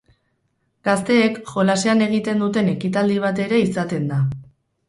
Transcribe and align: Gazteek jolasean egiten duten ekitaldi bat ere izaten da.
Gazteek 0.87 1.37
jolasean 1.51 2.03
egiten 2.05 2.41
duten 2.45 2.73
ekitaldi 2.75 3.19
bat 3.27 3.43
ere 3.47 3.61
izaten 3.69 4.13
da. 4.15 4.19